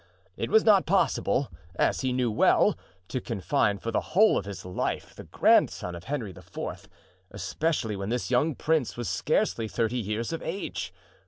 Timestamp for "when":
7.95-8.09